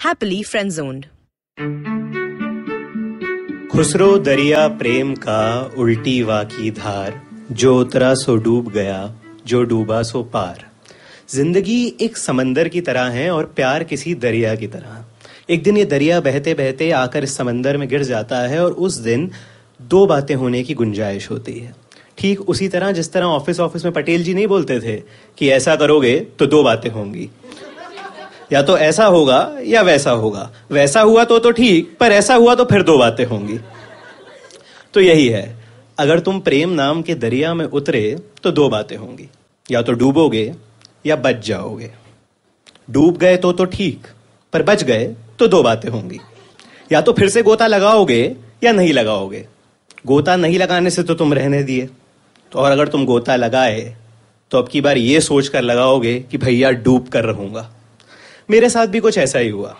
Happily 0.00 0.36
Friend 0.42 0.72
Zoned. 0.74 1.02
Khusro 3.72 4.06
दरिया 4.18 4.66
प्रेम 4.68 5.14
का 5.14 5.72
उल्टी 5.78 6.22
वाकी 6.22 6.70
धार, 6.70 7.20
जो 7.52 7.76
उतरा 7.80 8.14
सो 8.14 8.36
डूब 8.36 8.70
गया, 8.72 9.14
जो 9.46 9.62
डूबा 9.62 10.02
सो 10.02 10.22
पार। 10.22 10.64
ज़िंदगी 11.30 11.96
एक 12.00 12.16
समंदर 12.16 12.68
की 12.68 12.80
तरह 12.80 13.10
है 13.10 13.30
और 13.30 13.52
प्यार 13.56 13.84
किसी 13.84 14.14
दरिया 14.14 14.54
की 14.54 14.66
तरह। 14.66 15.04
एक 15.50 15.62
दिन 15.62 15.76
ये 15.76 15.84
दरिया 15.84 16.20
बहते 16.20 16.54
बहते 16.54 16.90
आकर 16.90 17.24
इस 17.24 17.36
समंदर 17.36 17.76
में 17.76 17.88
गिर 17.88 18.02
जाता 18.02 18.38
है 18.48 18.64
और 18.64 18.72
उस 18.72 18.96
दिन 18.98 19.30
दो 19.80 20.06
बातें 20.06 20.34
होने 20.34 20.62
की 20.62 20.74
गुंजाइश 20.74 21.30
होती 21.30 21.58
है। 21.58 21.74
ठीक 22.18 22.40
उसी 22.40 22.68
तरह 22.68 22.92
जिस 22.92 23.12
तरह 23.12 23.26
ऑफ़िस 23.26 23.60
ऑफ़िस 23.60 23.84
में 23.84 23.92
पटेल 23.94 24.24
जी 24.24 24.34
नहीं 24.34 24.46
बोलते 24.46 24.80
थे 24.80 24.96
कि 25.38 25.50
ऐसा 25.50 25.76
करोगे 25.76 26.18
तो 26.38 26.46
दो 26.46 26.62
बातें 26.62 26.90
होंगी। 26.90 27.30
या 28.52 28.62
तो 28.62 28.76
ऐसा 28.78 29.04
होगा 29.06 29.56
या 29.64 29.82
वैसा 29.82 30.10
होगा। 30.10 30.50
वैसा 30.70 31.00
हुआ 31.00 31.24
तो 31.24 31.38
तो 31.38 31.50
ठीक, 31.50 31.96
पर 32.00 32.12
ऐसा 32.12 32.34
हुआ 32.34 32.54
तो 32.54 32.64
फिर 32.64 32.82
दो 32.82 32.98
बातें 32.98 33.24
होंगी। 33.24 33.58
तो 34.94 35.00
यही 35.00 35.28
है, 35.28 35.58
अगर 35.98 36.20
तुम 36.20 36.40
प्रेम 36.40 36.70
नाम 36.70 37.02
के 37.02 37.14
दरिया 37.14 37.54
में 37.54 37.64
उतरे 37.64 38.18
तो 38.42 38.50
दो 38.50 38.68
बातें 38.68 38.96
होंगी। 38.96 39.28
या 39.70 39.82
तो 39.82 39.92
डूबोगे, 39.92 40.52
या 41.06 41.16
बच 41.16 41.46
जाओगे। 41.46 41.90
डूब 42.90 43.16
गए 43.16 43.36
तो 43.36 43.52
तो 43.52 43.64
ठीक, 43.64 44.06
पर 44.52 44.62
बच 44.62 44.82
गए 44.84 45.04
तो 45.38 45.46
दो 45.46 45.62
बातें 45.62 45.88
होंगी। 45.90 46.18
या 46.92 47.00
तो 47.00 47.12
फिर 47.12 47.28
से 47.28 47.42
गोता 47.42 47.66
लगाओगे, 47.66 48.36
या 48.64 48.72
नहीं 48.72 48.92
लगाओगे। 48.92 49.46
गोता 50.06 50.36
नहीं 50.36 50.58
लगाने 50.58 50.90
से 50.90 51.02
तो 51.02 51.14
तुम 51.14 51.34
रहने 51.34 51.62
दिए। 51.62 51.88
तो 52.52 52.58
और 52.58 52.70
अगर 52.70 52.88
तुम 52.88 53.04
गोता 53.06 53.36
लगाए 53.36 53.96
तो 54.50 54.58
अब 54.58 54.68
की 54.68 54.80
बार 54.80 54.98
ये 54.98 55.20
सोच 55.20 55.48
कर 55.48 55.62
लगाओगे 55.62 56.18
कि 56.20 56.38
भैया 56.38 56.70
डूब 56.70 57.08
कर 57.08 57.24
रहूँगा। 57.24 57.70
मेरे 58.50 58.70
साथ 58.70 58.86
भी 58.86 59.00
कुछ 59.00 59.18
ऐसा 59.18 59.38
ही 59.38 59.48
हुआ। 59.48 59.76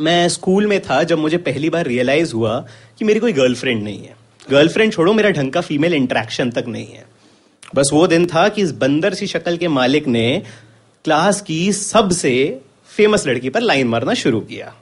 मैं 0.00 0.28
स्कूल 0.28 0.66
में 0.66 0.82
था 0.82 1.02
जब 1.02 1.18
मुझे 1.18 1.36
पहली 1.36 1.70
बार 1.70 1.86
रियलाइज़ 1.86 2.34
हुआ 2.34 2.66
कि 2.98 3.04
मेरी 3.04 3.20
कोई 3.20 3.32
गर्लफ्रेंड 3.32 3.82
नहीं 3.82 4.02
है। 4.02 4.16
गर्लफ्रेंड 4.50 4.92
छोड़ो, 4.92 5.12
मेरा 5.12 5.30
ढंग 5.30 5.52
का 5.52 5.60
फीमेल 5.60 5.94
इंटरेक्शन 5.94 6.50
तक 6.50 6.64
नहीं 6.68 6.86
है। 6.86 7.06
बस 7.74 7.90
वो 7.92 8.06
दिन 8.06 8.26
था 8.26 8.48
कि 8.48 8.62
इस 8.62 8.72
बंदर 8.72 9.14
सी 9.14 9.26
शक्ल 9.26 9.56
के 9.56 9.68
मालिक 9.68 10.06
ने 10.06 10.42
क्लास 11.04 11.40
की 11.40 11.72
सबसे 11.72 12.60
फ़ेमस 12.88 13.26
लड़की 13.26 13.50
पर 13.50 13.60
लाइन 13.60 13.88
मारना 13.88 14.14
शुरू 14.14 14.40
किया। 14.40 14.74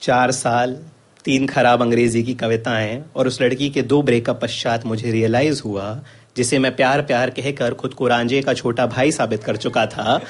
चार 0.00 0.30
साल, 0.30 0.78
तीन 1.24 1.46
खराब 1.46 1.82
अंग्रेज़ी 1.82 2.22
की 2.22 2.34
कविताएँ 2.34 3.04
और 3.16 3.26
उस 3.26 3.42
लड़की 3.42 3.70
के 3.70 3.82
दो 3.82 4.02
ब्रेकअप 4.02 4.40
पश्चात 4.42 4.86
मुझे 4.86 5.10
रियलाइज़ 5.10 5.62
हुआ 5.62 6.00
जिसे 6.36 6.58
मैं 6.58 6.76
प्यार 6.76 7.02
प्यार 7.02 7.30
कहकर 7.30 7.74
खुद 7.74 7.94
को 7.94 8.08
रांझे 8.08 8.42
का 8.42 8.54
छोटा 8.54 8.86
भाई 8.86 9.12
साबित 9.12 9.44
कर 9.44 9.56
चुका 9.56 9.86
था, 9.86 10.20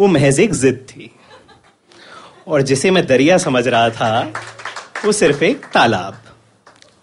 वो 0.00 0.06
महज 0.06 0.40
एक 0.40 0.54
जिद 0.54 0.86
थी। 0.90 1.10
और 2.48 2.62
जिसे 2.62 2.90
मैं 2.90 3.06
दरिया 3.06 3.38
समझ 3.38 3.68
रहा 3.68 3.90
था, 3.90 4.32
वो 5.04 5.12
सिर्फ़ 5.12 5.44
एक 5.44 5.64
तालाब। 5.64 6.16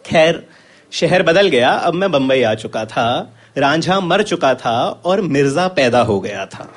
खैर, 0.06 0.48
शहर 0.92 1.24
बदल 1.24 1.48
गया, 1.48 1.72
अब 1.72 1.94
मैं 1.94 2.12
बंबई 2.12 2.44
आ 2.44 2.54
चुका 2.54 2.86
था, 2.86 3.34
रांझा 3.58 4.00
मर 4.00 4.24
चुका 4.24 4.54
था 4.54 5.02
और 5.06 5.22
मिर्ज़ा 5.22 5.68
पैदा 5.68 6.02
हो 6.02 6.20
गया 6.20 6.46
था। 6.46 6.70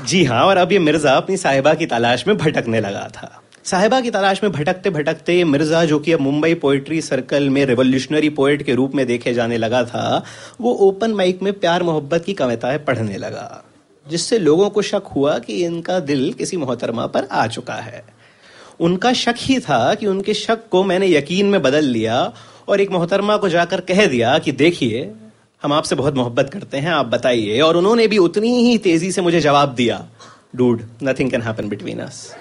जी 0.00 0.24
हाँ 0.24 0.42
और 0.44 0.56
अब 0.56 0.72
ये 0.72 0.78
मिर्ज़ा 0.78 1.12
अपनी 1.12 1.36
साहिबा 1.36 1.74
की 1.74 1.86
तलाश 1.86 2.26
में 2.26 2.36
भटकने 2.36 2.80
लगा 2.80 3.08
था। 3.14 3.40
साहिबा 3.64 4.00
की 4.00 4.10
तलाश 4.10 4.42
में 4.42 4.50
भटकते 4.52 4.90
भटकते 4.90 5.44
मिर्ज़ा, 5.44 5.84
जो 5.84 5.98
कि 5.98 6.12
अब 6.12 6.20
मुंबई 6.20 6.54
पोइट्री 6.54 7.00
सर्कल 7.00 7.48
में 7.50 7.64
रेवोल्यूशनरी 7.66 8.28
पोइट 8.28 8.62
के 8.62 8.74
रूप 8.74 8.94
में 8.94 9.06
देखे 9.06 9.32
जाने 9.34 9.56
लगा 9.56 9.82
था, 9.84 10.24
वो 10.60 10.72
ओपन 10.80 11.10
माइक 11.10 11.42
में 11.42 11.52
प्यार 11.52 11.82
मोहब्बत 11.82 12.24
की 12.24 12.32
कविताएँ 12.32 12.78
पढ़ने 12.78 13.16
लगा, 13.18 13.64
जिससे 14.06 14.38
लोगों 14.38 14.68
को 14.70 14.82
शक 14.82 15.04
हुआ 15.16 15.38
कि 15.38 15.64
इनका 15.64 15.98
दिल 16.00 16.32
किसी 16.32 16.56
मोहतरमा 16.56 17.06
पर 17.06 17.28
आ 17.32 17.46
चुका 17.46 17.74
है। 17.74 18.04
उनका 18.80 19.12
शक 19.12 19.34
ही 19.38 19.58
था 19.60 19.94
कि 19.94 20.06
उनके 20.06 20.34
शक 20.34 20.68
को 20.70 20.84
मैंने 20.84 21.08
यकीन 21.08 21.46
में 21.46 21.60
बदल 21.62 21.84
लिया 21.86 22.32
और 22.68 22.80
एक 22.80 22.90
मोहतरमा 22.90 23.36
को 23.36 23.48
जाकर 23.48 23.80
कह 23.80 24.06
दिया 24.06 24.38
कि 24.38 24.52
देखिए, 24.52 25.10
हम 25.62 25.72
आपसे 25.72 25.94
बहुत 25.94 26.14
मोहब्बत 26.14 26.50
करते 26.52 26.78
हैं, 26.78 26.90
आप 26.90 27.06
बताइए। 27.06 27.60
और 27.60 27.76
उन्होंने 27.76 28.08
भी 28.08 28.18
उतनी 28.18 28.56
ही 28.64 28.78
तेज़ी 28.78 29.12
से 29.12 29.22
मुझे 29.22 29.40
जवाब 29.40 29.74
दिया 29.74 30.04
dude 30.56 30.82
nothing 31.02 31.30
can 31.30 31.42
happen 31.42 31.68
between 31.68 31.98
us 31.98 32.34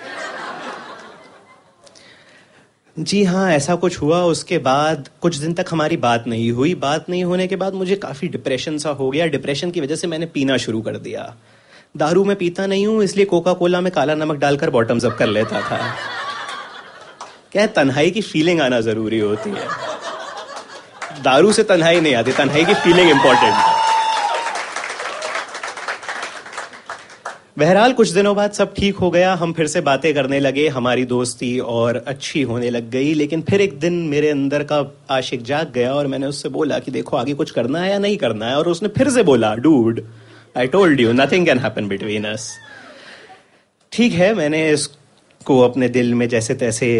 जी 2.99 3.23
हाँ 3.23 3.51
ऐसा 3.51 3.75
कुछ 3.75 4.01
हुआ, 4.01 4.21
उसके 4.23 4.57
बाद 4.57 5.09
कुछ 5.21 5.35
दिन 5.35 5.53
तक 5.53 5.65
हमारी 5.71 5.97
बात 5.97 6.27
नहीं 6.27 6.51
हुई। 6.51 6.73
बात 6.75 7.09
नहीं 7.09 7.23
होने 7.23 7.47
के 7.47 7.55
बाद 7.55 7.73
मुझे 7.73 7.95
काफ़ी 7.95 8.27
डिप्रेशन 8.27 8.77
सा 8.77 8.89
हो 8.89 9.09
गया। 9.09 9.25
डिप्रेशन 9.25 9.71
की 9.71 9.81
वजह 9.81 9.95
से 9.95 10.07
मैंने 10.07 10.25
पीना 10.25 10.57
शुरू 10.57 10.81
कर 10.81 10.97
दिया। 10.97 11.33
दारू 11.97 12.23
में 12.25 12.35
पीता 12.35 12.65
नहीं 12.65 12.85
हूँ, 12.87 13.03
इसलिए 13.03 13.25
कोका 13.25 13.53
कोला 13.53 13.81
में 13.81 13.91
काला 13.91 14.15
नमक 14.15 14.37
डालकर 14.37 14.69
बॉटम्स 14.69 15.05
अप 15.05 15.15
कर 15.19 15.27
लेता 15.27 15.61
था। 15.61 15.79
क्या 17.51 17.67
तन्हाई 17.67 18.11
की 18.11 18.21
फीलिंग 18.21 18.61
आना 18.61 18.79
ज़रूरी 18.81 19.19
होती 19.19 19.49
है? 19.49 19.67
दारू 21.23 21.51
से 21.53 21.63
तन्हाई 21.63 22.01
नहीं 22.01 22.15
आती, 22.15 22.31
तन्हाई 22.31 22.65
की 22.65 22.73
फीलिंग 22.73 23.09
इंपॉर्टेंट 23.09 23.53
है 23.53 23.71
बहरहाल, 27.57 27.93
कुछ 27.93 28.09
दिनों 28.09 28.35
बाद 28.35 28.51
सब 28.51 28.73
ठीक 28.73 28.95
हो 28.95 29.09
गया। 29.11 29.33
हम 29.33 29.51
फिर 29.53 29.67
से 29.67 29.81
बातें 29.81 30.13
करने 30.13 30.39
लगे। 30.39 30.67
हमारी 30.67 31.03
दोस्ती 31.05 31.57
और 31.61 31.95
अच्छी 31.97 32.41
होने 32.41 32.69
लग 32.69 32.89
गई, 32.91 33.13
लेकिन 33.13 33.41
फिर 33.41 33.61
एक 33.61 33.77
दिन 33.79 33.93
मेरे 34.09 34.29
अंदर 34.29 34.63
का 34.63 34.81
आशिक 35.11 35.43
जाग 35.43 35.71
गया 35.71 35.93
और 35.93 36.07
मैंने 36.07 36.27
उससे 36.27 36.49
बोला 36.49 36.79
कि 36.79 36.91
देखो, 36.91 37.17
आगे 37.17 37.33
कुछ 37.33 37.51
करना 37.51 37.79
है 37.79 37.91
या 37.91 37.99
नहीं 37.99 38.17
करना 38.17 38.49
है? 38.49 38.55
और 38.55 38.67
उसने 38.69 38.89
फिर 38.89 39.09
से 39.09 39.23
बोला 39.23 39.53
dude 39.57 40.01
I 40.57 40.67
told 40.67 40.99
you 40.99 41.13
nothing 41.13 41.45
can 41.45 41.59
happen 41.59 41.87
between 41.87 42.25
us 42.25 42.49
ठीक 43.91 44.13
है, 44.13 44.33
मैंने 44.33 44.69
इसको 44.71 45.59
अपने 45.61 45.89
दिल 45.91 46.13
में 46.13 46.27
जैसे 46.29 46.55
तैसे 46.55 46.91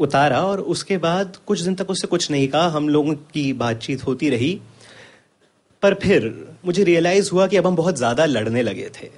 उतारा 0.00 0.40
और 0.42 0.60
उसके 0.72 0.96
बाद 0.98 1.36
कुछ 1.46 1.60
दिन 1.60 1.74
तक 1.74 1.90
उससे 1.90 2.06
कुछ 2.06 2.30
नहीं 2.30 2.48
कहा। 2.48 2.68
हम 2.70 2.88
लोगों 2.88 3.14
की 3.34 3.52
बातचीत 3.54 4.06
होती 4.06 4.30
रही, 4.30 4.58
पर 5.82 5.94
फिर 5.94 6.34
मुझे 6.66 6.84
रियलाइज़ 6.84 7.30
हुआ 7.32 7.46
कि 7.46 7.56
अब 7.56 7.66
हम 7.66 7.76
बहुत 7.76 7.96
ज़्यादा 7.96 8.24
लड़ने 8.26 8.62
लगे 8.62 8.90
थे। 8.96 9.10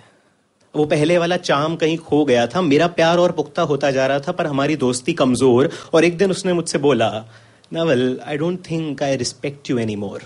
वो 0.74 0.84
पहले 0.86 1.16
वाला 1.18 1.36
चाम 1.38 1.76
कहीं 1.76 1.96
खो 1.98 2.24
गया 2.24 2.46
था। 2.46 2.60
मेरा 2.62 2.86
प्यार 2.88 3.18
और 3.18 3.32
पुख्ता 3.32 3.62
होता 3.64 3.90
जा 3.90 4.06
रहा 4.06 4.20
था, 4.20 4.32
पर 4.32 4.46
हमारी 4.46 4.76
दोस्ती 4.78 5.12
कमज़ोर। 5.12 5.70
और 5.94 6.04
एक 6.04 6.18
दिन 6.18 6.30
उसने 6.30 6.52
मुझसे 6.52 6.78
बोला, 6.78 7.08
Naval 7.72 8.20
I 8.26 8.36
don't 8.36 8.58
think 8.70 9.02
I 9.02 9.16
respect 9.16 9.70
you 9.70 9.78
any 9.78 9.96
more 9.96 10.22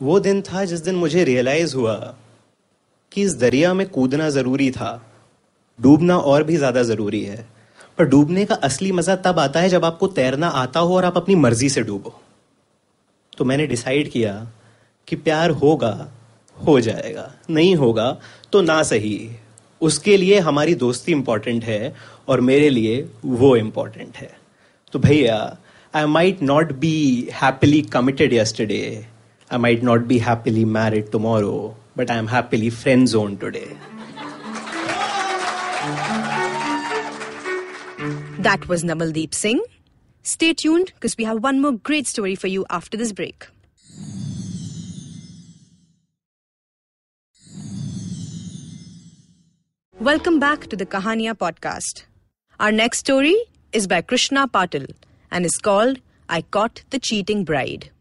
वो 0.00 0.18
दिन 0.20 0.40
था 0.42 0.64
जिस 0.64 0.80
दिन 0.80 0.94
मुझे 0.96 1.24
रियलाइज़ 1.24 1.74
हुआ 1.76 1.94
कि 3.12 3.22
इस 3.22 3.34
दरिया 3.36 3.72
में 3.74 3.88
कूदना 3.88 4.28
ज़रूरी 4.30 4.70
था। 4.70 4.90
डूबना 5.78 6.16
और 6.18 6.42
भी 6.44 6.56
ज़्यादा 6.56 6.82
ज़रूरी 6.82 7.22
है। 7.22 7.46
पर 7.98 8.04
डूबने 8.04 8.44
का 8.44 8.54
असली 8.64 8.92
मज़ा 8.92 9.16
तब 9.24 9.38
आता 9.38 9.60
है 9.60 9.68
जब 9.68 9.84
आपको 9.84 10.06
तैरना 10.10 10.48
आता 10.48 10.80
हो 10.80 10.96
और 10.96 11.04
आप 11.04 11.16
अपनी 11.16 11.34
मर्ज़ी 11.36 11.68
से 11.68 11.82
डूबो। 11.82 12.14
तो 13.38 13.44
मैंने 13.44 13.66
डिसाइड 13.66 14.10
किया 14.10 14.34
कि 15.08 15.16
प्यार 15.18 15.50
होगा, 15.52 16.08
हो 16.56 16.78
जाएगा। 16.80 17.30
नहीं 17.50 17.74
होगा 17.76 18.16
तो 18.52 18.60
ना 18.62 18.82
सही 18.82 19.16
उसके 19.80 20.16
लिए 20.16 20.38
हमारी 20.48 20.74
दोस्ती 20.82 21.12
इंपॉर्टेंट 21.12 21.64
है 21.64 21.94
और 22.28 22.40
मेरे 22.50 22.68
लिए 22.70 23.04
वो 23.24 23.54
इंपॉर्टेंट 23.56 24.16
है 24.16 24.30
तो 24.92 24.98
भैया 24.98 25.38
I 25.94 26.06
might 26.06 26.42
not 26.42 26.72
be 26.82 26.96
happily 27.34 27.80
committed 27.92 28.32
yesterday 28.32 28.82
I 29.50 29.58
might 29.58 29.82
not 29.84 30.04
be 30.06 30.18
happily 30.28 30.64
married 30.78 31.10
tomorrow 31.12 31.54
but 31.98 32.10
I 32.10 32.18
am 32.18 32.28
happily 32.28 32.70
friend 32.82 33.06
zone 33.08 33.36
today 33.36 33.66
That 38.44 38.66
was 38.68 38.82
Namaldeep 38.82 39.34
Singh. 39.34 39.60
Stay 40.24 40.52
tuned 40.52 40.88
because 40.94 41.16
we 41.16 41.24
have 41.24 41.42
one 41.44 41.60
more 41.60 41.72
great 41.90 42.08
story 42.08 42.34
for 42.34 42.48
you 42.48 42.64
after 42.68 42.96
this 42.96 43.12
break. 43.12 43.46
Welcome 50.02 50.40
back 50.40 50.66
to 50.66 50.74
the 50.74 50.84
Kahania 50.84 51.32
podcast. 51.32 52.06
Our 52.58 52.72
next 52.72 52.98
story 52.98 53.36
is 53.72 53.86
by 53.86 54.00
Krishna 54.00 54.48
Patil 54.48 54.90
and 55.30 55.46
is 55.46 55.58
called 55.58 56.00
I 56.28 56.42
Caught 56.42 56.82
the 56.90 56.98
Cheating 56.98 57.44
Bride. 57.44 57.92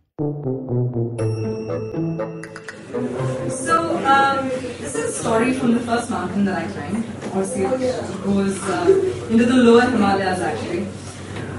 So, 3.50 3.75
um, 4.07 4.50
this 4.80 4.95
is 4.95 5.09
a 5.09 5.12
story 5.12 5.53
from 5.53 5.75
the 5.75 5.80
first 5.81 6.09
mountain 6.09 6.45
that 6.45 6.57
I 6.63 6.71
climbed. 6.71 7.06
Obviously, 7.25 7.65
it 7.65 8.24
goes 8.24 8.59
uh, 8.63 9.27
into 9.30 9.45
the 9.45 9.57
lower 9.57 9.81
Himalayas 9.81 10.39
actually. 10.39 10.88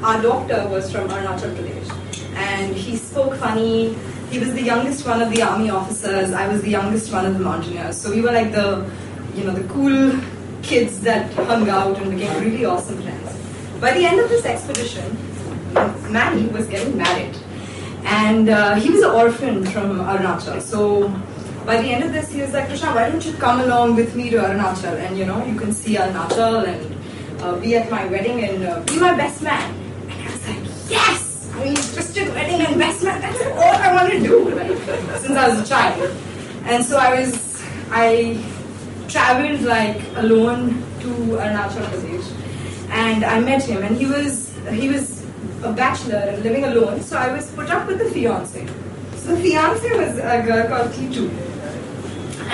Our 0.02 0.20
doctor 0.20 0.66
was 0.66 0.90
from 0.90 1.08
Arunachal 1.08 1.54
Pradesh 1.54 1.88
and 2.34 2.74
he 2.74 2.96
spoke 2.96 3.36
funny. 3.36 3.94
He 4.30 4.40
was 4.40 4.52
the 4.54 4.62
youngest 4.62 5.06
one 5.06 5.22
of 5.22 5.30
the 5.32 5.42
army 5.42 5.70
officers. 5.70 6.32
I 6.32 6.48
was 6.48 6.62
the 6.62 6.70
youngest 6.70 7.12
one 7.12 7.26
of 7.26 7.34
the 7.34 7.44
mountaineers. 7.44 7.96
So 7.96 8.10
we 8.10 8.22
were 8.22 8.32
like 8.32 8.50
the, 8.50 8.90
you 9.34 9.44
know, 9.44 9.52
the 9.52 9.66
cool 9.68 10.20
kids 10.62 11.00
that 11.00 11.32
hung 11.34 11.68
out 11.68 11.98
and 11.98 12.10
became 12.10 12.40
really 12.40 12.64
awesome 12.64 13.00
friends. 13.02 13.36
By 13.80 13.92
the 13.92 14.04
end 14.04 14.20
of 14.20 14.28
this 14.28 14.44
expedition, 14.44 15.16
Manny 16.10 16.46
was 16.48 16.66
getting 16.68 16.96
married. 16.96 17.36
And 18.04 18.48
uh, 18.48 18.74
he 18.74 18.90
was 18.90 19.02
an 19.02 19.10
orphan 19.10 19.64
from 19.66 20.00
Arunachal. 20.00 20.60
So 20.60 21.08
by 21.64 21.80
the 21.80 21.88
end 21.88 22.04
of 22.04 22.12
this, 22.12 22.30
he 22.30 22.40
was 22.40 22.52
like, 22.52 22.66
Krishna, 22.66 22.92
why 22.92 23.08
don't 23.08 23.24
you 23.24 23.32
come 23.34 23.60
along 23.60 23.96
with 23.96 24.14
me 24.14 24.30
to 24.30 24.36
Arunachal? 24.36 24.96
And 24.98 25.18
you 25.18 25.24
know, 25.24 25.44
you 25.46 25.58
can 25.58 25.72
see 25.72 25.96
Arunachal 25.96 26.66
and 26.66 27.40
uh, 27.42 27.56
be 27.56 27.76
at 27.76 27.90
my 27.90 28.06
wedding 28.06 28.44
and 28.44 28.64
uh, 28.64 28.80
be 28.80 28.98
my 28.98 29.16
best 29.16 29.42
man. 29.42 29.74
And 30.10 30.12
I 30.12 30.30
was 30.30 30.48
like, 30.48 30.90
yes! 30.90 31.50
I 31.54 31.64
mean, 31.64 31.76
Christian 31.76 32.28
wedding 32.34 32.60
and 32.66 32.78
best 32.78 33.02
man, 33.04 33.20
that's 33.20 33.42
all 33.42 33.58
I 33.58 33.92
want 33.94 34.12
to 34.12 34.20
do, 34.20 34.50
right? 34.50 34.78
Since 35.20 35.36
I 35.36 35.48
was 35.48 35.60
a 35.60 35.66
child. 35.68 36.16
And 36.64 36.84
so 36.84 36.96
I 36.98 37.20
was, 37.20 37.62
I 37.90 38.42
traveled 39.12 39.60
like 39.62 40.00
alone 40.16 40.82
to 41.00 41.08
Arunachal 41.44 41.84
Pradesh. 41.92 42.28
And 42.90 43.24
I 43.24 43.40
met 43.40 43.62
him 43.62 43.82
and 43.82 43.96
he 43.96 44.06
was, 44.06 44.52
he 44.70 44.88
was 44.88 45.24
a 45.62 45.72
bachelor 45.72 46.16
and 46.16 46.42
living 46.42 46.64
alone. 46.64 47.02
So 47.02 47.16
I 47.16 47.32
was 47.32 47.50
put 47.52 47.70
up 47.70 47.86
with 47.86 47.98
the 47.98 48.10
fiance. 48.10 48.66
So 49.16 49.36
the 49.36 49.42
fiance 49.42 49.88
was 49.96 50.18
a 50.18 50.42
girl 50.42 50.66
called 50.68 50.90
Titu. 50.92 51.30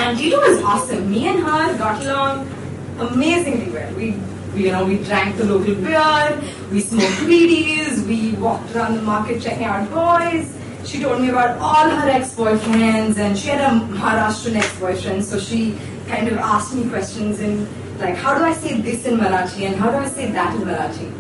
And 0.00 0.19
Titu 0.19 0.38
was 0.38 0.62
awesome. 0.62 1.10
Me 1.10 1.28
and 1.28 1.40
her 1.40 1.78
got 1.78 2.05
along 2.05 2.50
amazingly 2.99 3.70
well. 3.72 3.93
We, 3.94 4.16
you 4.54 4.72
know, 4.72 4.84
we 4.84 4.99
drank 4.99 5.37
the 5.37 5.44
local 5.44 5.75
beer, 5.76 6.40
we 6.72 6.81
smoked 6.81 7.22
weedies, 7.28 8.06
we 8.06 8.32
walked 8.32 8.75
around 8.75 8.96
the 8.96 9.02
market 9.02 9.40
checking 9.40 9.64
out 9.64 9.88
boys. 9.90 10.54
She 10.84 11.00
told 11.00 11.20
me 11.20 11.28
about 11.28 11.58
all 11.58 11.88
her 11.88 12.08
ex-boyfriends 12.08 13.19
and 13.19 13.38
she 13.38 13.49
had 13.49 13.61
a 13.61 13.84
Maharashtrian 13.87 14.56
ex-boyfriend, 14.56 15.25
so 15.25 15.38
she 15.38 15.78
kind 16.08 16.28
of 16.28 16.38
asked 16.38 16.75
me 16.75 16.88
questions 16.88 17.40
in 17.40 17.66
like, 17.99 18.14
how 18.16 18.37
do 18.38 18.44
I 18.44 18.52
say 18.52 18.81
this 18.81 19.06
in 19.06 19.19
Marathi 19.19 19.66
and 19.66 19.76
how 19.76 19.90
do 19.90 19.96
I 19.96 20.08
say 20.08 20.31
that 20.31 20.55
in 20.55 20.62
Marathi? 20.62 21.12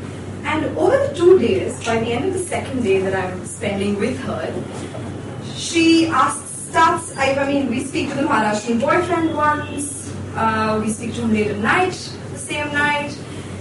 And 0.44 0.64
over 0.78 0.96
the 0.96 1.14
two 1.14 1.38
days, 1.38 1.84
by 1.84 1.98
the 1.98 2.12
end 2.12 2.26
of 2.26 2.32
the 2.32 2.38
second 2.38 2.82
day 2.82 3.00
that 3.00 3.14
I'm 3.14 3.44
spending 3.44 3.98
with 3.98 4.18
her, 4.20 4.54
she 5.54 6.06
asks, 6.06 6.48
starts, 6.68 7.16
I, 7.16 7.34
I 7.34 7.46
mean, 7.46 7.70
we 7.70 7.80
speak 7.80 8.10
to 8.10 8.14
the 8.14 8.22
Maharashtrian 8.22 8.80
boyfriend 8.80 9.34
once, 9.34 10.14
uh, 10.34 10.80
we 10.82 10.90
speak 10.90 11.14
to 11.14 11.22
him 11.22 11.32
late 11.32 11.48
at 11.48 11.58
night, 11.58 11.94
the 12.32 12.38
same 12.38 12.72
night, 12.72 13.16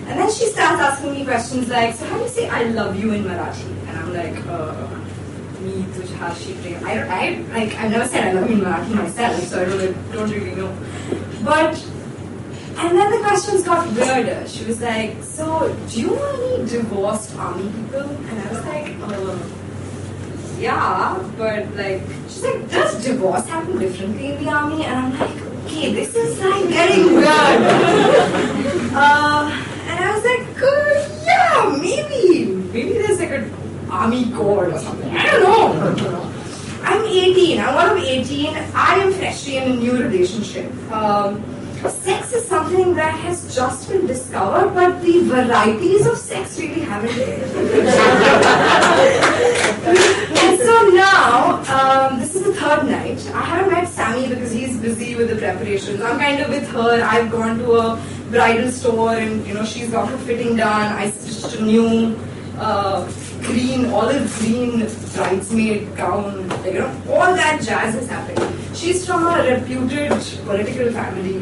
and 0.08 0.20
then 0.20 0.30
she 0.32 0.46
starts 0.46 0.82
asking 0.82 1.14
me 1.14 1.26
questions 1.26 1.70
like, 1.70 1.96
so 1.96 2.06
how 2.06 2.18
do 2.18 2.24
you 2.24 2.30
say 2.30 2.48
I 2.48 2.64
love 2.64 2.98
you 3.00 3.14
in 3.14 3.24
Marathi? 3.24 3.68
And 3.88 3.98
I'm 3.98 4.14
like, 4.14 4.46
uh, 4.48 4.88
tujha, 5.94 6.36
she, 6.36 6.76
I, 6.76 7.00
I, 7.00 7.30
like, 7.54 7.76
I've 7.76 7.92
never 7.92 8.08
said 8.08 8.36
I 8.36 8.40
love 8.40 8.50
in 8.50 8.62
myself, 8.62 9.42
so 9.44 9.62
I 9.62 9.66
don't, 9.66 10.12
don't 10.12 10.32
really 10.32 10.56
know. 10.56 10.76
But 11.44 11.84
and 12.80 12.96
then 12.96 13.10
the 13.10 13.18
questions 13.18 13.64
got 13.64 13.92
weirder. 13.96 14.48
She 14.48 14.64
was 14.66 14.80
like, 14.82 15.24
so 15.24 15.76
do 15.90 16.00
you 16.00 16.08
know 16.16 16.54
any 16.54 16.70
divorced 16.70 17.36
army 17.36 17.72
people? 17.72 18.02
And 18.02 18.40
I 18.40 18.50
was 18.54 18.64
like, 18.66 18.96
uh, 19.02 19.40
yeah, 20.60 21.32
but 21.38 21.76
like, 21.76 22.04
she's 22.28 22.44
like, 22.44 22.70
does 22.70 23.04
divorce 23.04 23.48
happen 23.48 23.80
differently 23.80 24.34
in 24.34 24.44
the 24.44 24.52
army? 24.52 24.86
And 24.86 24.96
I'm 24.96 25.20
like, 25.20 25.42
okay, 25.66 25.92
this 25.92 26.16
is 26.16 26.40
like 26.40 26.70
getting 26.70 27.16
weird. 27.16 27.26
uh, 28.94 29.50
and 29.88 30.00
I 30.00 30.14
was 30.14 30.24
like, 30.24 30.62
uh, 30.62 31.24
yeah, 31.26 31.78
maybe, 31.82 32.46
maybe 32.46 32.94
there's 33.00 33.20
like 33.20 33.32
an 33.32 33.52
army 33.90 34.32
code 34.34 34.72
or 34.72 34.80
something. 34.80 35.10
I 35.16 35.32
don't 35.32 35.44
know. 35.44 35.47
I'm 35.68 37.06
18. 37.06 37.60
I'm 37.60 37.76
one 37.76 37.98
of 37.98 38.04
18. 38.04 38.56
I 38.74 38.96
am 39.00 39.12
freshly 39.14 39.58
in 39.58 39.72
a 39.72 39.76
new 39.76 40.02
relationship. 40.02 40.72
Um, 40.92 41.44
sex 41.90 42.32
is 42.34 42.46
something 42.48 42.96
that 42.96 43.14
has 43.20 43.54
just 43.54 43.90
been 43.90 44.08
discovered, 44.08 44.74
but 44.74 45.02
the 45.02 45.24
varieties 45.24 46.06
of 46.08 46.18
sex 46.18 46.58
really 46.58 46.82
haven't 46.82 47.12
and 50.38 50.60
so 50.60 50.90
now, 50.90 51.64
um, 51.68 52.20
this 52.20 52.36
is 52.36 52.44
the 52.44 52.54
third 52.54 52.86
night. 52.88 53.30
I 53.34 53.42
haven't 53.44 53.72
met 53.72 53.90
Sammy 53.90 54.30
because 54.30 54.52
he's 54.52 54.78
busy 54.78 55.16
with 55.16 55.30
the 55.30 55.36
preparations. 55.36 56.02
I'm 56.02 56.18
kind 56.18 56.42
of 56.42 56.50
with 56.50 56.68
her. 56.70 57.02
I've 57.04 57.30
gone 57.30 57.58
to 57.60 57.72
a 57.74 58.04
bridal 58.30 58.72
store 58.72 59.16
and 59.16 59.46
you 59.46 59.54
know 59.54 59.66
she's 59.66 59.90
got 59.90 60.10
her 60.10 60.18
fitting 60.20 60.56
done. 60.56 60.94
I 60.94 61.10
stitched 61.10 61.56
a 61.56 61.64
new 61.64 62.18
uh, 62.58 63.06
green, 63.48 63.86
olive 63.86 64.28
green 64.40 64.80
bridesmaid 65.16 65.96
gown. 65.96 66.50
You 66.66 66.74
know, 66.80 66.90
all 67.10 67.34
that 67.36 67.62
jazz 67.64 67.96
is 67.96 68.08
happening. 68.10 68.74
She's 68.74 69.06
from 69.06 69.26
a 69.26 69.38
reputed 69.56 70.12
political 70.46 70.92
family. 70.92 71.40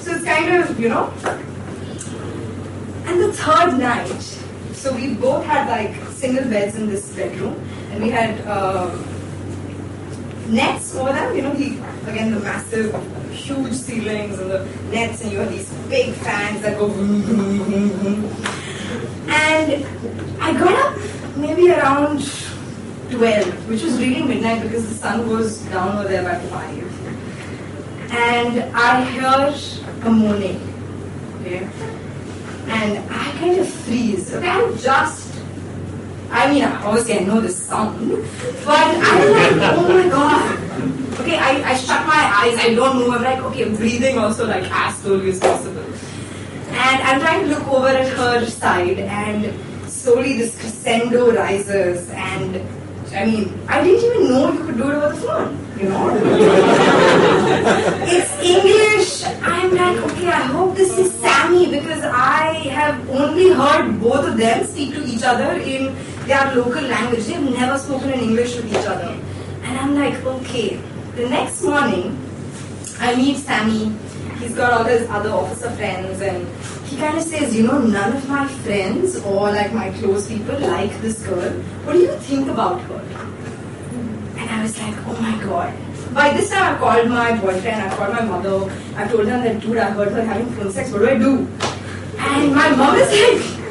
So 0.00 0.12
it's 0.12 0.24
kind 0.24 0.54
of, 0.56 0.80
you 0.80 0.88
know. 0.88 1.12
And 3.06 3.20
the 3.20 3.32
third 3.32 3.78
night, 3.78 4.22
so 4.72 4.94
we 4.94 5.14
both 5.14 5.44
had 5.44 5.68
like 5.68 5.94
single 6.10 6.44
beds 6.48 6.76
in 6.76 6.88
this 6.88 7.14
bedroom, 7.14 7.54
and 7.90 8.02
we 8.02 8.10
had 8.10 8.40
uh, 8.46 8.90
nets 10.48 10.96
over 10.96 11.12
them. 11.12 11.36
You 11.36 11.42
know, 11.42 11.52
he 11.52 11.78
again 12.10 12.32
the 12.32 12.40
massive, 12.40 12.94
huge 13.30 13.74
ceilings 13.74 14.38
and 14.38 14.50
the 14.50 14.66
nets, 14.90 15.22
and 15.22 15.30
you 15.30 15.38
have 15.38 15.50
these 15.50 15.70
big 15.88 16.14
fans 16.14 16.62
that 16.62 16.78
go. 16.78 16.90
And 19.28 19.86
I 20.40 20.52
got 20.52 20.72
up 20.72 21.11
maybe 21.36 21.70
around 21.70 22.20
12, 23.10 23.68
which 23.68 23.82
was 23.82 23.98
really 23.98 24.22
midnight 24.22 24.62
because 24.62 24.88
the 24.88 24.94
sun 24.94 25.26
goes 25.28 25.58
down 25.72 25.98
over 25.98 26.08
there 26.08 26.22
by 26.22 26.38
5. 26.38 28.12
And 28.12 28.62
I 28.74 29.04
heard 29.04 29.54
a 30.06 30.10
moaning. 30.10 30.60
Okay? 31.40 31.68
And 32.66 32.98
I 33.10 33.30
kind 33.38 33.58
of 33.58 33.68
freeze. 33.68 34.32
Okay, 34.34 34.48
I'm 34.48 34.76
just, 34.78 35.34
I 36.30 36.52
mean, 36.52 36.64
obviously 36.64 37.18
I 37.18 37.24
know 37.24 37.40
the 37.40 37.48
sound, 37.48 37.98
but 38.64 38.78
I'm 38.78 39.58
like, 39.58 39.76
oh 39.76 39.88
my 39.88 40.08
god. 40.08 40.58
Okay, 41.20 41.36
I, 41.38 41.72
I 41.72 41.76
shut 41.76 42.06
my 42.06 42.14
eyes, 42.14 42.58
I 42.58 42.74
don't 42.74 42.96
move. 42.96 43.10
I'm 43.10 43.22
like, 43.22 43.38
okay, 43.38 43.64
I'm 43.64 43.76
breathing 43.76 44.18
also 44.18 44.46
like 44.46 44.64
as 44.70 44.96
slowly 44.98 45.30
as 45.30 45.38
possible. 45.40 45.84
And 46.70 47.02
I'm 47.02 47.20
trying 47.20 47.42
to 47.42 47.48
look 47.48 47.68
over 47.68 47.88
at 47.88 48.08
her 48.16 48.46
side, 48.46 48.98
and 48.98 49.52
slowly 50.02 50.36
this 50.36 50.58
crescendo 50.58 51.32
rises, 51.32 52.10
and 52.10 52.56
I 53.14 53.24
mean, 53.24 53.56
I 53.68 53.84
didn't 53.84 54.04
even 54.04 54.28
know 54.28 54.52
you 54.52 54.64
could 54.64 54.76
do 54.76 54.90
it 54.90 54.94
over 54.94 55.08
the 55.10 55.20
phone, 55.20 55.78
you 55.78 55.88
know? 55.88 56.10
it's 58.08 58.32
English. 58.42 59.22
I'm 59.42 59.74
like, 59.76 59.98
okay, 60.10 60.28
I 60.28 60.42
hope 60.54 60.74
this 60.74 60.98
is 60.98 61.12
Sammy 61.14 61.70
because 61.70 62.02
I 62.02 62.54
have 62.78 63.08
only 63.10 63.50
heard 63.50 64.00
both 64.00 64.26
of 64.26 64.36
them 64.38 64.64
speak 64.64 64.94
to 64.94 65.04
each 65.04 65.22
other 65.22 65.52
in 65.60 65.94
their 66.26 66.52
local 66.56 66.82
language. 66.82 67.24
They've 67.26 67.40
never 67.40 67.78
spoken 67.78 68.10
in 68.10 68.20
English 68.20 68.56
with 68.56 68.70
each 68.70 68.86
other. 68.86 69.16
And 69.62 69.78
I'm 69.78 69.94
like, 69.94 70.14
okay. 70.24 70.80
The 71.14 71.28
next 71.28 71.62
morning, 71.62 72.18
I 73.02 73.16
meet 73.16 73.36
Sammy. 73.36 73.92
He's 74.38 74.54
got 74.54 74.72
all 74.72 74.84
his 74.84 75.08
other 75.10 75.30
officer 75.30 75.70
friends, 75.72 76.20
and 76.20 76.46
he 76.86 76.96
kind 76.96 77.18
of 77.18 77.24
says, 77.24 77.54
you 77.54 77.64
know, 77.64 77.78
none 77.78 78.16
of 78.16 78.28
my 78.28 78.46
friends 78.46 79.16
or 79.24 79.50
like 79.50 79.72
my 79.72 79.90
close 79.98 80.28
people 80.28 80.58
like 80.60 80.92
this 81.00 81.20
girl. 81.26 81.50
What 81.84 81.94
do 81.94 81.98
you 81.98 82.12
think 82.18 82.48
about 82.48 82.80
her? 82.82 83.00
And 84.38 84.48
I 84.48 84.62
was 84.62 84.78
like, 84.78 84.94
oh 85.06 85.18
my 85.20 85.36
god. 85.44 85.74
By 86.14 86.32
this 86.32 86.50
time, 86.50 86.76
I 86.76 86.78
called 86.78 87.08
my 87.08 87.36
boyfriend, 87.40 87.82
I 87.82 87.96
called 87.96 88.12
my 88.12 88.24
mother. 88.24 88.70
I 88.96 89.08
told 89.08 89.26
them 89.26 89.42
that, 89.42 89.60
dude, 89.60 89.78
I 89.78 89.90
heard 89.90 90.12
her 90.12 90.22
having 90.22 90.46
phone 90.54 90.70
sex. 90.70 90.92
What 90.92 91.00
do 91.00 91.08
I 91.08 91.18
do? 91.18 91.48
And 92.18 92.54
my 92.54 92.70
mom 92.76 92.94
is 92.96 93.10
like, 93.10 93.62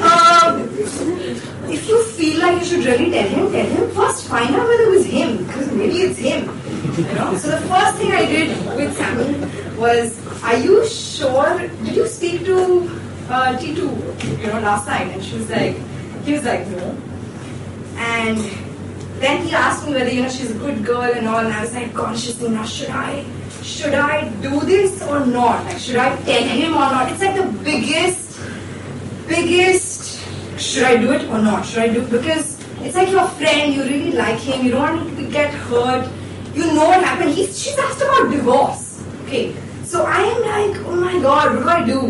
um, 0.00 0.68
if 1.68 1.86
you 1.86 2.02
feel 2.04 2.40
like 2.40 2.60
you 2.60 2.64
should 2.64 2.84
really 2.84 3.10
tell 3.10 3.28
him, 3.28 3.52
tell 3.52 3.66
him 3.66 3.90
first. 3.90 4.26
Find 4.26 4.54
out 4.54 4.68
whether 4.68 4.84
it 4.84 4.90
was 4.90 5.04
him, 5.04 5.44
because 5.46 5.70
maybe 5.72 6.02
it's 6.02 6.18
him. 6.18 6.57
So 6.98 7.50
the 7.50 7.62
first 7.68 7.98
thing 7.98 8.10
I 8.10 8.26
did 8.26 8.48
with 8.74 8.96
Sammy 8.96 9.38
was, 9.76 10.18
are 10.42 10.56
you 10.56 10.84
sure? 10.88 11.56
Did 11.84 11.94
you 11.94 12.08
speak 12.08 12.44
to 12.46 12.90
uh, 13.28 13.56
Titu, 13.56 13.86
you 14.40 14.46
know, 14.48 14.58
last 14.58 14.88
night? 14.88 15.06
And 15.12 15.22
she 15.22 15.36
was 15.36 15.48
like, 15.48 15.76
he 16.24 16.32
was 16.32 16.44
like, 16.44 16.66
no. 16.66 16.98
And 17.98 18.38
then 19.20 19.46
he 19.46 19.54
asked 19.54 19.86
me 19.86 19.92
whether, 19.94 20.10
you 20.10 20.22
know, 20.22 20.28
she's 20.28 20.50
a 20.50 20.58
good 20.58 20.84
girl 20.84 21.02
and 21.02 21.28
all, 21.28 21.38
and 21.38 21.54
I 21.54 21.60
was 21.60 21.72
like, 21.72 21.94
consciously, 21.94 22.50
now 22.50 22.64
should 22.64 22.90
I, 22.90 23.24
should 23.62 23.94
I 23.94 24.28
do 24.42 24.58
this 24.58 25.00
or 25.02 25.24
not? 25.24 25.66
Like, 25.66 25.78
should 25.78 25.96
I 25.96 26.16
tell 26.22 26.42
him 26.42 26.72
or 26.72 26.90
not? 26.90 27.12
It's 27.12 27.22
like 27.22 27.36
the 27.36 27.46
biggest, 27.62 28.40
biggest, 29.28 30.20
should 30.58 30.82
I 30.82 30.96
do 30.96 31.12
it 31.12 31.28
or 31.28 31.38
not? 31.38 31.64
Should 31.64 31.78
I 31.78 31.92
do, 31.94 32.02
because 32.08 32.58
it's 32.80 32.96
like 32.96 33.10
your 33.10 33.28
friend, 33.28 33.72
you 33.72 33.84
really 33.84 34.12
like 34.12 34.40
him, 34.40 34.64
you 34.64 34.72
don't 34.72 34.80
want 34.80 35.16
to 35.16 35.30
get 35.30 35.54
hurt. 35.54 36.10
You 36.58 36.72
know 36.74 36.86
what 36.86 37.02
happened? 37.04 37.30
He's, 37.30 37.56
she's 37.62 37.78
asked 37.78 38.02
about 38.02 38.30
divorce. 38.30 39.04
Okay. 39.24 39.54
So 39.84 40.04
I 40.04 40.20
am 40.22 40.40
like, 40.42 40.86
oh 40.86 40.96
my 40.96 41.18
god, 41.20 41.64
what 41.64 41.64
do 41.64 41.68
I 41.68 41.86
do? 41.86 42.00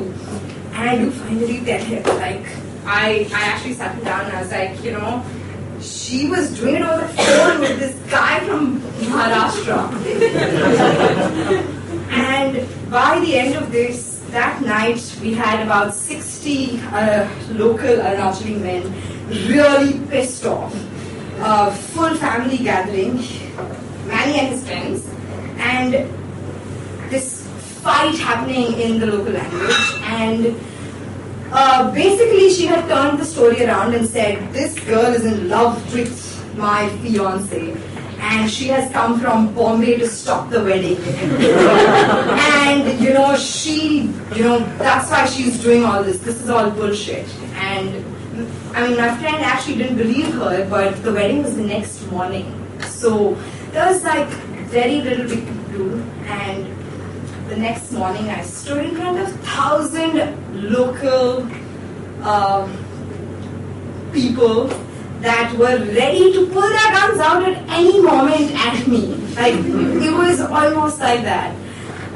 And 0.73 0.90
I 0.90 0.97
do 0.99 1.11
finally 1.11 1.61
tell 1.64 1.81
him, 1.81 2.02
like, 2.19 2.47
I, 2.87 3.28
I 3.35 3.43
actually 3.50 3.75
sat 3.75 3.95
him 3.95 4.05
down 4.05 4.25
and 4.26 4.37
I 4.37 4.40
was 4.40 4.50
like, 4.50 4.83
you 4.83 4.93
know, 4.93 5.23
she 5.81 6.28
was 6.28 6.59
doing 6.59 6.76
it 6.76 6.83
over 6.83 7.02
the 7.02 7.12
phone 7.12 7.61
with 7.61 7.78
this 7.78 7.95
guy 8.11 8.40
from 8.47 8.81
Maharashtra. 8.81 9.93
and 12.11 12.90
by 12.90 13.21
the 13.21 13.37
end 13.37 13.55
of 13.55 13.71
this, 13.71 14.21
that 14.31 14.62
night 14.62 15.00
we 15.21 15.35
had 15.35 15.62
about 15.64 15.95
60 15.95 16.81
uh, 16.81 17.28
local 17.52 17.97
Arunachali 17.97 18.61
men 18.61 18.83
really 19.49 20.00
pissed 20.09 20.47
off. 20.47 20.75
Uh, 21.40 21.71
full 21.71 22.14
family 22.17 22.59
gathering, 22.59 23.19
Manny 24.09 24.38
and 24.41 24.49
his 24.49 24.67
friends, 24.67 25.09
and 25.59 25.93
this 27.11 27.47
fight 27.83 28.17
happening 28.19 28.73
in 28.81 28.99
the 28.99 29.07
local 29.07 29.33
language. 29.33 29.77
And 30.03 30.57
uh, 31.50 31.91
basically, 31.93 32.50
she 32.50 32.67
had 32.67 32.88
turned 32.88 33.19
the 33.19 33.25
story 33.25 33.65
around 33.65 33.95
and 33.95 34.07
said, 34.07 34.53
This 34.53 34.79
girl 34.81 35.15
is 35.15 35.25
in 35.25 35.49
love 35.49 35.77
with 35.95 36.12
my 36.57 36.88
fiance. 37.00 37.77
And 38.21 38.50
she 38.50 38.67
has 38.69 38.91
come 38.93 39.21
from 39.21 39.55
Bombay 39.55 39.97
to 39.99 40.09
stop 40.09 40.50
the 40.50 40.62
wedding. 40.62 40.97
and, 42.67 43.00
you 43.00 43.15
know, 43.15 43.37
she, 43.37 44.11
you 44.35 44.43
know, 44.43 44.59
that's 44.77 45.11
why 45.11 45.25
she's 45.27 45.62
doing 45.62 45.85
all 45.85 46.03
this. 46.03 46.19
This 46.19 46.43
is 46.43 46.50
all 46.50 46.69
bullshit. 46.71 47.29
And, 47.55 48.05
I 48.75 48.88
mean, 48.88 48.97
my 48.97 49.17
friend 49.19 49.37
actually 49.37 49.77
didn't 49.77 49.97
believe 49.97 50.35
her, 50.35 50.69
but 50.69 51.03
the 51.05 51.12
wedding 51.12 51.45
was 51.45 51.57
the 51.57 51.62
next 51.62 52.05
morning. 52.11 52.68
So, 52.99 53.35
there 53.71 53.87
was 53.87 54.02
like 54.02 54.26
very 54.75 55.00
little 55.02 55.26
we 55.26 55.40
could 55.40 55.73
do. 55.73 56.02
And 56.26 56.67
the 57.49 57.57
next 57.57 57.93
morning, 57.93 58.28
I 58.28 58.43
stood 58.43 58.85
in 58.87 58.97
front 58.97 59.19
of 59.21 59.31
thousand 59.40 60.19
local 60.73 61.47
um, 62.26 62.76
people 64.12 64.67
that 65.21 65.52
were 65.57 65.78
ready 65.95 66.33
to 66.33 66.47
pull 66.49 66.69
their 66.69 66.90
guns 66.90 67.21
out 67.21 67.49
at 67.49 67.57
any 67.71 68.00
moment 68.00 68.50
at 68.67 68.87
me. 68.88 69.14
Like 69.37 69.55
it 69.55 70.12
was 70.12 70.40
almost 70.40 70.99
like 70.99 71.23
that. 71.23 71.55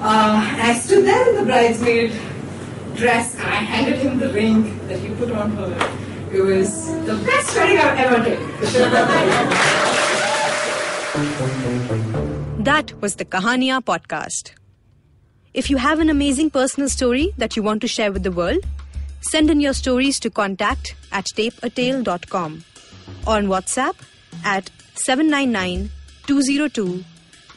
Uh, 0.01 0.43
I 0.63 0.75
stood 0.75 1.05
there 1.05 1.31
in 1.31 1.37
the 1.37 1.45
bridesmaid 1.45 2.13
dress 2.97 3.37
and 3.37 3.45
I 3.45 3.63
handed 3.71 4.01
him 4.01 4.19
the 4.19 4.33
ring 4.33 4.85
that 4.89 4.99
he 4.99 5.15
put 5.15 5.31
on 5.31 5.53
her. 5.53 5.99
It 6.33 6.43
was 6.43 6.87
the 7.07 7.15
best 7.25 7.55
wedding 7.55 7.79
I've 7.79 7.99
ever 7.99 8.19
done. 8.25 9.89
That 12.59 12.93
was 13.01 13.15
the 13.17 13.25
Kahania 13.25 13.81
podcast. 13.81 14.53
If 15.55 15.71
you 15.71 15.77
have 15.77 16.01
an 16.01 16.11
amazing 16.11 16.51
personal 16.51 16.89
story 16.89 17.33
that 17.39 17.57
you 17.57 17.63
want 17.63 17.81
to 17.83 17.89
share 17.89 18.11
with 18.11 18.25
the 18.25 18.33
world, 18.33 18.65
send 19.21 19.49
in 19.49 19.61
your 19.61 19.73
stories 19.73 20.19
to 20.21 20.31
contact 20.31 20.97
at 21.13 21.27
tapeatale.com 21.27 22.65
or 23.27 23.37
on 23.37 23.47
WhatsApp 23.47 23.95
at 24.45 24.71
799 24.95 25.91
202 26.27 27.05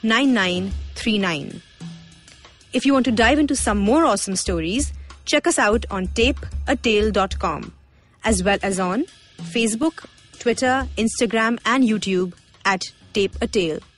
9939. 0.03 1.61
If 2.73 2.85
you 2.85 2.93
want 2.93 3.05
to 3.05 3.11
dive 3.11 3.39
into 3.39 3.55
some 3.55 3.79
more 3.79 4.05
awesome 4.05 4.35
stories, 4.35 4.93
check 5.25 5.47
us 5.47 5.57
out 5.57 5.87
on 5.89 6.07
tapeatale.com 6.09 7.73
as 8.23 8.43
well 8.43 8.59
as 8.61 8.79
on 8.79 9.05
Facebook, 9.37 10.05
Twitter, 10.37 10.87
Instagram, 10.97 11.59
and 11.65 11.83
YouTube 11.83 12.33
at 12.63 12.91
Tape 13.15 13.37
a 13.41 13.47
Tale. 13.47 13.94